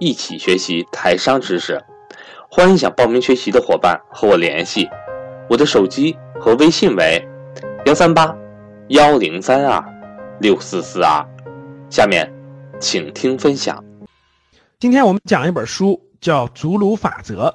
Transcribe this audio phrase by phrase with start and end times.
[0.00, 1.82] 一起学习台商知识，
[2.48, 4.88] 欢迎想报名学习的伙伴和我联系，
[5.50, 7.26] 我的手机和微信为
[7.84, 8.32] 幺三八
[8.90, 9.84] 幺零三二
[10.40, 11.26] 六四四二。
[11.90, 12.32] 下面，
[12.78, 13.82] 请听分享。
[14.78, 17.48] 今天我们讲一本书，叫《祖鲁法则》，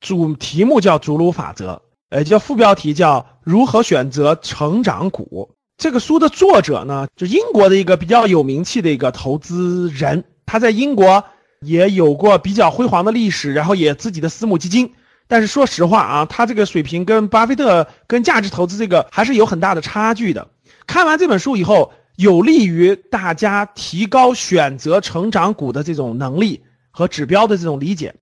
[0.00, 1.72] 主题目叫《祖鲁法则》，
[2.08, 5.50] 呃，叫副标题叫《如何选择成长股》。
[5.76, 11.22] 这个书的作者呢，就英国的一个比较有名气的一个投资人，他在英国。
[11.60, 14.92] 也有过比较辉煌的历史，然后也自己的私募基金，
[15.26, 20.48] 但是说实话啊，他这个水平跟巴菲特跟价值投资这个还是有很大的差距的。
[20.86, 28.14] 看完这本书以后，有利于大家提高选择成长股的这种能力和指标的这种理解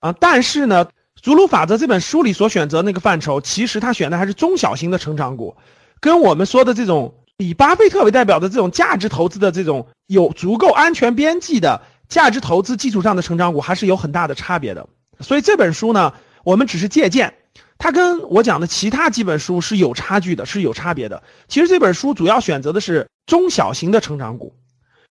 [0.00, 0.12] 啊。
[0.12, 0.86] 但是呢，
[1.20, 5.56] 祖鲁法则这本书里所选择那个范畴，其实他选的还是中小型的成长股，
[5.98, 11.82] 跟我们说的这种以巴菲特为代表的这种价值投资的这种有足够安全边际的。
[12.10, 14.86] 价值投资基础上的成长股还是有很大的差别的，
[15.20, 16.12] 所以这本书呢，
[16.44, 17.32] 我们只是借鉴，
[17.78, 21.22] 它跟我讲的其他几本书是有差距的，是有差别的。
[21.46, 24.56] 其实这本书主要选择的是中小型的成长股，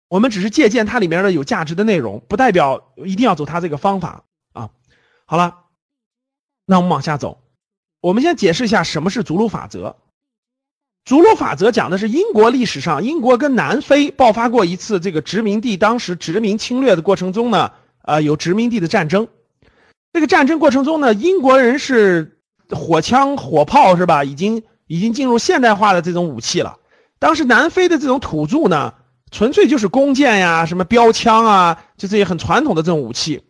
[0.09, 4.69] 我们只是借鉴它里面的有价值的内容，不代表一定要走它这个方法啊。
[5.25, 5.55] 好了，
[6.65, 7.41] 那我们往下走，
[8.01, 9.95] 我们先解释一下什么是逐鹿法则。
[11.09, 17.71] 祖鲁法则讲的是英国历史上，英国跟南非爆发过一次这个殖民地当时殖民侵略的过程中呢，
[18.03, 19.27] 呃，有殖民地的战争。
[20.13, 22.37] 这个战争过程中呢，英国人是
[22.69, 24.23] 火枪火炮是吧？
[24.23, 26.77] 已经已经进入现代化的这种武器了。
[27.17, 28.93] 当时南非的这种土著呢，
[29.31, 33.41] 纯粹就是弓箭呀、什么标枪啊，就这些很传统的这种武器，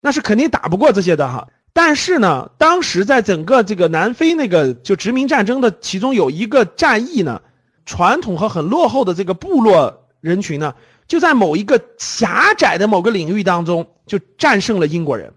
[0.00, 1.48] 那是肯定打不过这些的哈。
[1.76, 7.42] 但是呢，当时在整个这个南非那个就殖民战争的其中有一个战役呢，
[7.84, 10.74] 传统和很落后的这个部落人群呢，
[11.06, 15.34] 就在某一个狭窄的某个领域当中就战胜了英国人，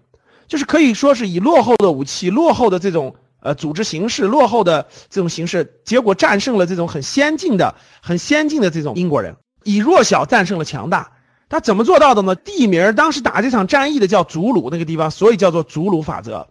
[0.48, 11.12] 就是可以说是以落后的武器、落后的这种呃组织形式、落后的这种形式，结果战胜了这种很先进的、很先进的这种英国人，以弱小战胜了强大。
[11.50, 12.34] 他怎么做到的呢？
[12.36, 16.48] 地名当时打这场战役的叫祖鲁那个地方，所以叫做祖鲁法则。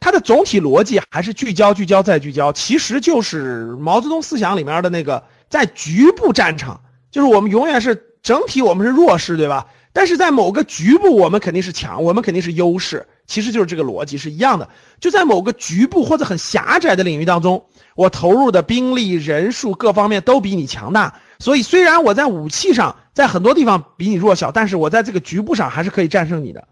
[0.00, 6.78] 它的总体逻辑还是聚焦、聚焦再聚焦，其实就是毛泽东思想里面的那个，在局部战场，
[7.10, 9.66] 就是我们永远是整体我们是弱势，对吧？
[9.94, 14.68] 但是在某个局部我们肯定是强，我们肯定是优势，其实就是这个逻辑是一样的。
[15.00, 21.14] 就在某个局部或者很狭窄的领域当中，我投入的兵力、人数各方面都比你强大。
[21.38, 26.66] 所以，虽然我在武器上在很多地方比你弱小，但是我在这个局部上还是可以战胜你的。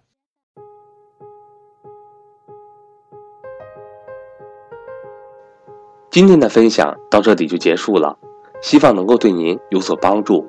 [6.10, 8.18] 今天的分享到这里就结束了，
[8.60, 10.46] 希望能够对您有所帮助，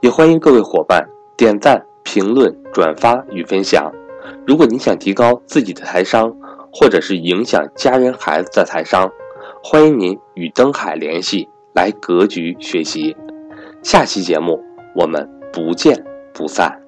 [0.00, 1.06] 也欢迎各位伙伴
[1.36, 3.92] 点赞、评论、转发与分享。
[4.46, 6.34] 如果您想提高自己的财商，
[6.72, 9.10] 或者是影响家人孩子的财商，
[9.62, 13.14] 欢迎您与登海联系，来格局学习。
[13.82, 14.60] 下期节目，
[14.94, 16.81] 我们不见不散。